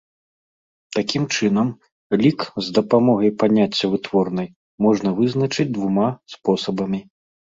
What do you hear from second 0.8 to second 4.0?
Такім чынам, лік з дапамогай паняцця